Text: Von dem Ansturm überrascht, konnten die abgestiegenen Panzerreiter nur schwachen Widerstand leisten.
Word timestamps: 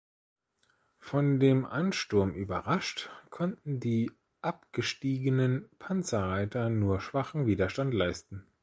Von 0.97 1.39
dem 1.39 1.63
Ansturm 1.63 2.33
überrascht, 2.33 3.11
konnten 3.29 3.79
die 3.79 4.09
abgestiegenen 4.41 5.69
Panzerreiter 5.77 6.71
nur 6.71 6.99
schwachen 7.01 7.45
Widerstand 7.45 7.93
leisten. 7.93 8.47